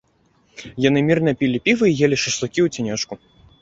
[0.87, 3.13] Яны мірна пілі піва і елі шашлыкі ў цянёчку.